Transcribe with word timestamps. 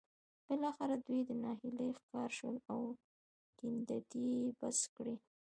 بالاخره 0.47 0.95
دوی 1.07 1.21
د 1.29 1.31
ناهيلۍ 1.43 1.89
ښکار 1.99 2.29
شول 2.37 2.57
او 2.71 2.79
کيندنې 3.57 4.27
يې 4.41 4.49
بس 4.59 4.79
کړې. 4.95 5.15